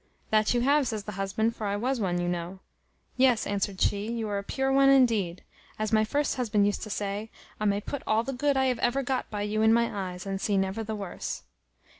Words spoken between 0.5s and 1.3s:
you have," says the